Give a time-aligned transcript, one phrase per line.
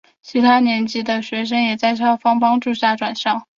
[0.23, 3.47] 其他年级的学生也在校方帮助下转校。